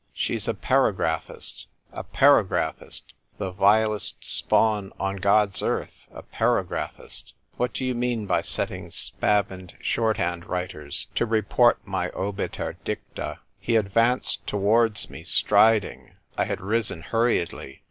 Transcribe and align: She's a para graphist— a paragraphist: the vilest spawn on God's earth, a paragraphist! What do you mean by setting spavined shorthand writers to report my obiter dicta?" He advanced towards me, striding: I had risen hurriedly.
She's 0.15 0.47
a 0.47 0.55
para 0.55 0.91
graphist— 0.95 1.67
a 1.91 2.03
paragraphist: 2.03 3.03
the 3.37 3.51
vilest 3.51 4.25
spawn 4.25 4.91
on 4.99 5.17
God's 5.17 5.61
earth, 5.61 6.07
a 6.11 6.23
paragraphist! 6.23 7.33
What 7.57 7.73
do 7.73 7.85
you 7.85 7.93
mean 7.93 8.25
by 8.25 8.41
setting 8.41 8.89
spavined 8.89 9.75
shorthand 9.79 10.45
writers 10.47 11.05
to 11.13 11.27
report 11.27 11.85
my 11.85 12.09
obiter 12.15 12.77
dicta?" 12.83 13.41
He 13.61 13.75
advanced 13.75 14.47
towards 14.47 15.07
me, 15.07 15.23
striding: 15.23 16.13
I 16.35 16.45
had 16.45 16.61
risen 16.61 17.03
hurriedly. 17.03 17.79